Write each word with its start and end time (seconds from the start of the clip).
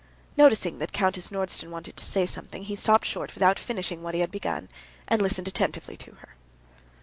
Noticing 0.35 0.79
that 0.79 0.93
Countess 0.93 1.29
Nordston 1.29 1.69
wanted 1.69 1.95
to 1.95 2.03
say 2.03 2.25
something, 2.25 2.63
he 2.63 2.75
stopped 2.75 3.05
short 3.05 3.35
without 3.35 3.59
finishing 3.59 4.01
what 4.01 4.15
he 4.15 4.21
had 4.21 4.31
begun, 4.31 4.67
and 5.07 5.21
listened 5.21 5.47
attentively 5.47 5.95
to 5.97 6.13
her. 6.15 6.29